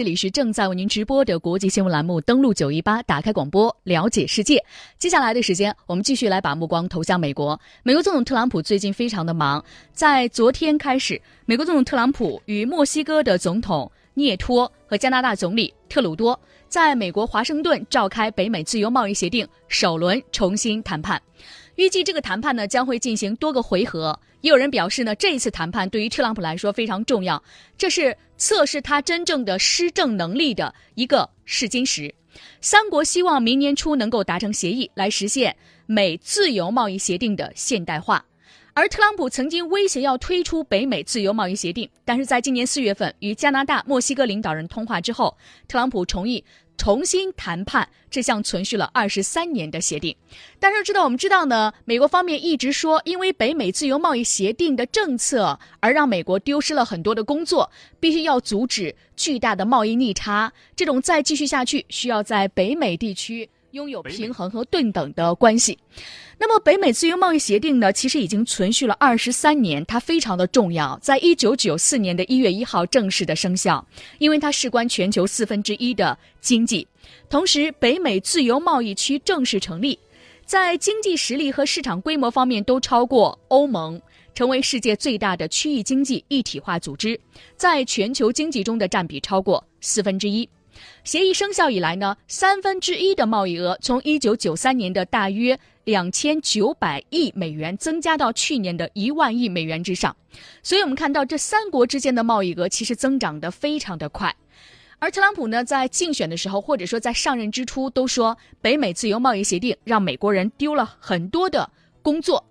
[0.00, 4.64] 这里是正在为您直播的国际新闻栏目，登录九一八，打开广播，了解世界。
[4.96, 7.60] 接下来的时间，我们继续来把目光投向美国。
[7.82, 21.20] 美国总统特朗普最近非常的忙，在昨天开始，美国总统特朗普与墨西哥的总统涅托和加拿大总理特鲁多在美国华盛顿召开北美自由贸易协定首轮重新谈判。
[21.74, 24.18] 预计这个谈判呢将会进行多个回合。
[24.40, 27.42] 也有人表示呢，这一次谈判对于特朗普来说非常重要，
[27.76, 32.14] 这是测试他真正的施政能力的一个试金石。
[32.60, 35.54] 三国希望明年初能够达成协议，来实现
[35.86, 38.24] 美自由贸易协定的现代化。
[38.72, 46.42] 而特朗普曾经威胁要推出北美自由贸易协定，但是在今年四月份与加拿大、墨西哥领导人通话之后，特朗普同意。
[46.80, 50.16] 重新谈判这项存续了二十三年的协定，
[50.58, 63.50] 但是知道我们知道呢，美国方面一直说，因为北美自由贸易协定的政策而让美国丢失了很多的工作，必须要阻止巨大的贸易逆差，这种再继续下去，需要在北美地区。
[63.72, 65.78] 拥有平衡和对等的关系。
[66.38, 67.92] 那么，北美自由贸易协定呢？
[67.92, 70.98] 其实已经存续了二十三年，它非常的重要。
[71.02, 73.86] 在一九九四年的一月一号正式的生效，
[74.18, 76.88] 因为它事关全球四分之一的经济。
[77.28, 79.98] 同时，北美自由贸易区正式成立，
[80.46, 84.00] 在经济实力和市场规模方面都超过欧盟，
[84.34, 87.20] 成为世界最大的区域经济一体化组织，
[87.56, 90.48] 在全球经济中的占比超过四分之一。
[91.04, 100.16] 协议生效以来呢，三分之一的贸易额从一九九三年的大约两千九百亿美元增加到去年的一万亿美元之上，
[100.62, 104.34] 所以我们看到这三国之间的贸易额其实增长的非常的快。
[104.98, 111.70] 而特朗普呢，在竞选的时候或者说在上任之初都说，北美自由贸易协定让美国人丢了很多的
[112.02, 112.44] 工作。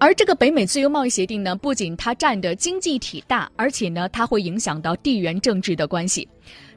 [0.00, 6.26] 而这个北美自由贸易协定呢，不仅它占的经济体大，而且呢，它会影响到地缘政治的关系。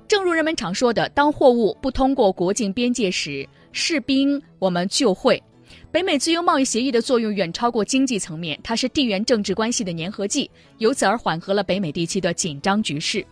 [0.09, 5.41] 正如人们常说的，当货物不通过国境边界时，士兵我们就会。
[5.89, 13.25] 北美自由贸易协议的作用远超过经济层面，它是地缘政治关系的粘合剂，由此而缓和了北美地区的紧张局势，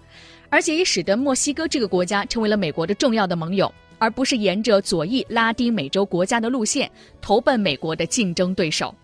[0.50, 3.70] 而且也使得墨西哥这个国家成为了美国的重要的盟友，
[4.00, 6.90] 而不是沿着左翼拉丁美洲国家的路线
[7.22, 8.96] 投奔美国的竞争对手。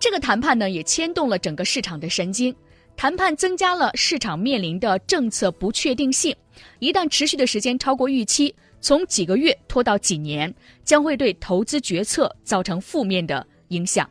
[0.00, 2.52] 这个谈判呢，也牵动了整个市场的神经。
[2.96, 6.34] 谈判增加了市场面临的政策不确定性，
[6.80, 10.52] 一旦持续的时间超过预期，从几个月拖到几年，
[10.84, 14.08] 将会对投资决策造成负面的影响。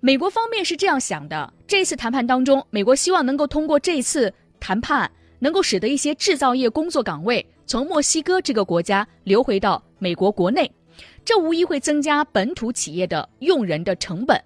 [0.00, 10.70] 美国方面是这样想的：这次谈判当中，美国希望能够通过这次谈判，能够使得一些制造业工作岗位从墨西哥这个国家流回到美国国内，
[11.24, 14.38] 这无疑会增加本土企业的用人的成本。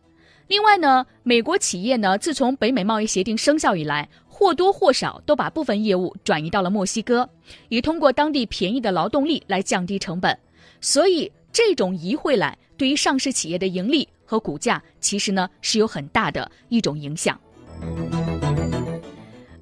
[0.48, 7.28] 另外呢，美国企业呢，自从北美贸易协定生效以来，或多或少都把部分业务转移到了墨西哥，
[7.68, 10.38] 以通过当地便宜的劳动力来降低成本。
[10.80, 17.40] 所以，这种移回来对于上市企业的盈利和股价，其实呢是有很大的一种影响。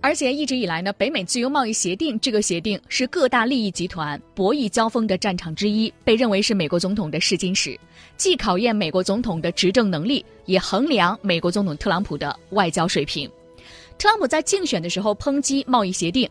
[0.05, 7.75] 而且一直以来呢，北美自由贸易协定这个协定是各大利益集团博弈交锋的战场之一，被认为是美国总统的试金石，
[8.19, 13.27] 既考验美国总统的执政能力，也衡量美国总统特朗普的外交水平。
[13.97, 16.29] 特朗普在竞选的时候抨击贸易协定，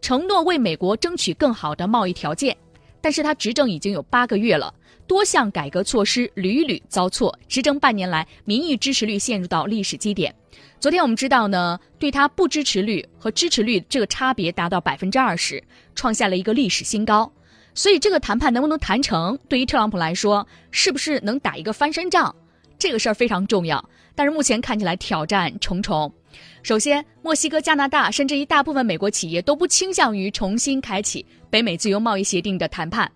[0.00, 2.56] 承诺为美国争取更好的贸易条件，
[3.00, 4.72] 但是他执政已经有八个月了，
[5.06, 10.34] 多项改革措施屡屡遭挫，执政半年来民意支持率陷入到历史低点。
[10.78, 15.62] 昨天我们知道呢，对他不支持率和支持率这个差别达到百分之二十，
[15.94, 17.30] 创下了一个历史新高。
[17.74, 22.34] 所以这个谈判能不能谈成，对于特朗普来说，是不是能打一个翻身仗，
[22.78, 23.88] 这个事儿非常重要。
[24.14, 26.12] 但是目前看起来挑战重重。
[26.62, 33.10] 首先，墨西哥、加拿大甚至一大部分美国企业都不倾向于重新开启北美自由贸易协定的谈判。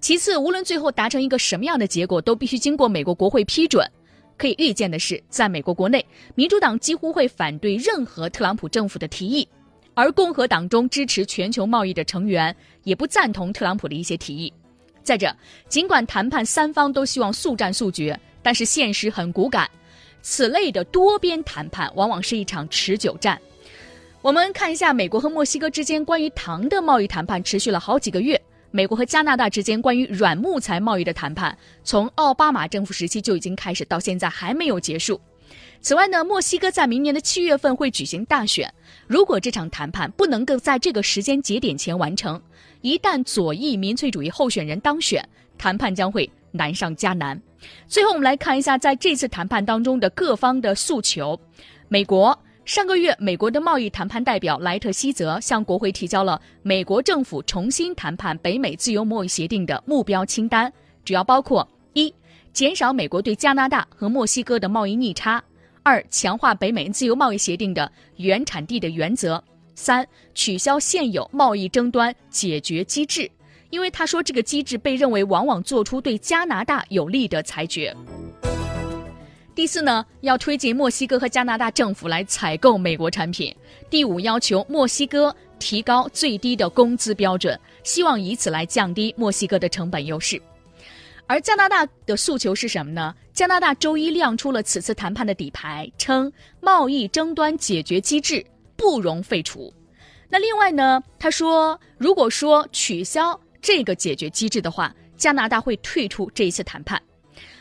[0.00, 3.88] 其次，无论最后达成一个什么样的结果，都必须经过美国国会批准。
[4.36, 6.04] 可以预见的是，在美国国内，
[6.36, 9.48] 民主党几乎会反对任何特朗普政府的提议，
[9.94, 12.54] 而共和党中支持全球贸易的成员
[12.84, 14.52] 也不赞同特朗普的一些提议。
[15.02, 15.34] 再者，
[15.68, 19.68] 尽管谈判三方都希望速战速决，但是现实很骨感，
[20.22, 23.40] 此类的多边谈判往往是一场持久战。
[24.20, 28.40] 我们看一下，美国和墨西哥之间关于糖的贸易谈判持续了好几个月。
[28.70, 35.18] 美国和加拿大之间关于软木材贸易的谈判，从奥巴马政府时期就已经开始，到现在还没有结束。
[35.80, 38.70] 此外呢，墨西哥在明年的七月份会举行大选，
[39.06, 42.38] 如果这场谈判不能够在这个时间节点前完成，
[42.82, 45.26] 一旦左翼民粹主义候选人当选，
[45.56, 47.40] 谈判将会难上加难。
[47.86, 51.38] 最后，我们来看一下在这次谈判当中的各方的诉求：
[51.88, 60.72] 美国上个月，美国的贸易谈判代表莱特希泽向国会提交了美国政府重新谈判北美自由贸易协定的目标清单，
[61.04, 62.14] 主要包括：一、
[62.52, 65.40] 减少美国对加拿大和墨西哥的贸易逆差；
[65.82, 69.42] 二、强化北美自由贸易协定的原产地的原则；
[69.74, 73.30] 三、取消现有贸易争端解决机制，
[73.70, 77.94] 因为他说这个机制被认为往往做出对加拿大有利的裁决。
[79.54, 83.54] 第四呢，要推进墨西哥和加拿大政府来采购美国产品。
[83.90, 90.40] 第五，要求墨西哥提高最低的工资标准，希望以此来降低墨西哥的成本优势。
[91.26, 93.12] 而加拿大的诉求是什么呢？
[93.32, 99.74] 加拿大周一亮出了此次谈判的底牌，称贸易争端解决机制不容废除。
[100.30, 103.38] 那另外呢，他说，如果说取消
[103.68, 106.98] 这个解决机制的话，加拿大会退出这一次谈判。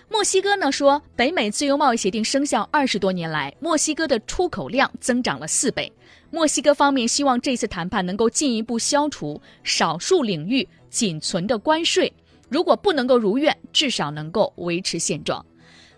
[0.08, 5.92] 墨西哥呢说，北美自由贸易协定生效二十多年来，墨西哥的出口量增长了四倍。
[6.32, 12.14] 墨西哥方面希望这次谈判能够进一步消除少数领域仅存的关税，
[12.48, 15.46] 如果不能够如愿，至少能够维持现状。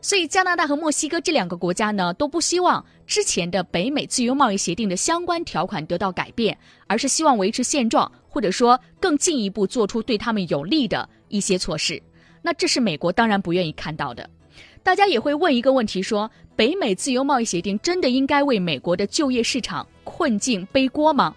[0.01, 6.57] 所以，加拿大和墨西哥这两个国家呢都不希望之前的北美自由贸易协定的相关条款得到改变，
[6.87, 12.01] 而是希望维持现状，或者说更进一步做出对他们有利的一些措施。
[12.41, 14.29] 那这是美国当然不愿意看到的，
[14.81, 21.35] 大家也会问一个问题：说北美自由贸易协定真的应该为美国的就业市场困境背锅吗？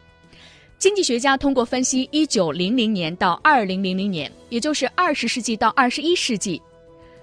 [0.78, 6.60] 经济学家通过分析一九零零年到二零零零年，也就是二十世纪到二十一世纪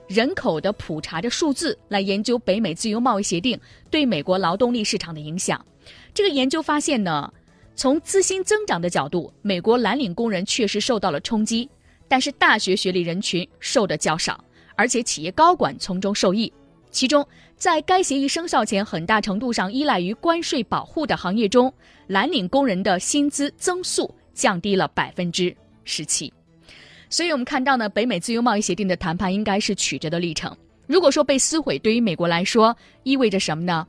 [0.07, 5.66] 人口的普查的数字，来研究北美自由贸易协定对美国劳动力市场的影响。
[6.13, 7.31] 这个研究发现呢，
[7.80, 11.70] 从资薪增长的角度，美国蓝领工人确实受到了冲击。
[12.10, 14.44] 但是大学学历人群受的较少，
[14.76, 16.52] 而且企业高管从中受益。
[16.92, 21.74] 其中，在该协议生效前很大程度上依赖于关税保护的行业中，
[22.06, 25.56] 蓝领工人的薪资增速降低了百分之
[25.86, 26.34] 十七。
[27.10, 30.54] 所以，我们看到呢，北美自由贸易协定的谈判应该是曲折的历程。
[30.86, 33.88] 如果说被撕毁，对于美国来说意味着什么呢？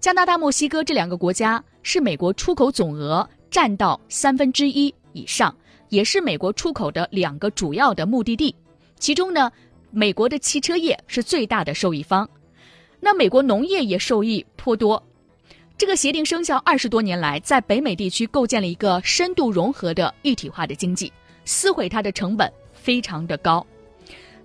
[0.00, 5.54] 加拿大、墨西哥这两个国家是美国出口总额占到三分之一以上。
[5.90, 8.54] 也是美国出口的两个主要的目的地，
[9.00, 9.50] 其中呢，
[9.90, 12.30] 美国的汽车业是最大的受益方，
[13.00, 15.02] 那美国农业也受益颇多。
[15.76, 21.12] 这个协定生效二十多年来，在北美地区构建了一个深度融合的一体化的经济，
[21.44, 23.66] 撕毁它的成本非常的高。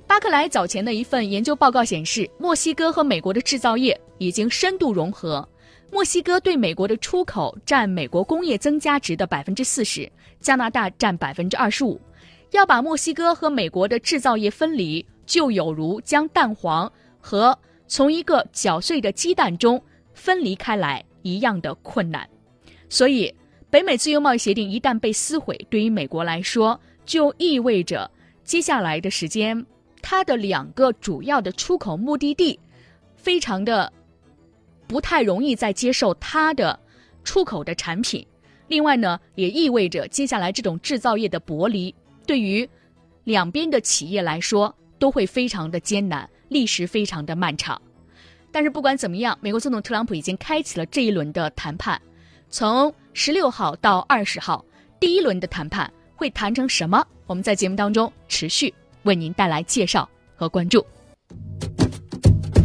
[0.08, 5.48] 巴克莱早前的一份研究报告显示，墨西哥和美国的制造业已经深度融合。
[5.92, 10.10] 墨西哥对美国的出口占美国工业增加值的百分之四十，
[10.40, 12.00] 加拿大占百分之二十五。
[12.52, 19.82] 要把墨西哥和美国的制造业分离，就有如将蛋黄和从一个搅碎的鸡蛋中
[20.14, 22.28] 分离开来一样的困难。
[22.90, 23.34] 所以，
[23.70, 28.10] 北美自由贸易协定一旦被撕毁，对于美国来说，就意味着
[28.44, 29.66] 接下来的时间，
[30.08, 32.60] 它的两个主要的出口目的地，
[33.16, 33.92] 非常的。
[34.88, 36.80] 不太容易再接受它的
[37.24, 38.24] 出口的产品，
[38.68, 41.94] 另外呢，也意味着接下来这种制造业的剥离，
[42.28, 42.70] 对于
[43.24, 47.82] 两边的企业来说都会非常的艰难，历时非常的漫长。
[48.52, 52.00] 但是不管怎么样，美国总统特朗普已经开启了这一轮的谈判，
[52.52, 54.64] 从十六号到二十号，
[55.00, 57.04] 第一轮的谈判会谈成什么？
[57.26, 58.72] 我们在节目当中持续
[59.06, 60.86] 为您带来介绍和关注。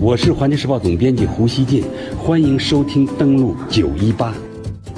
[0.00, 1.84] 我是环球时报总编辑胡锡进，
[2.18, 4.34] 欢迎收听登录九一八，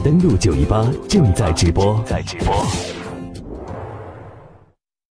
[0.05, 2.92] 登录九一八正在直播，在直播。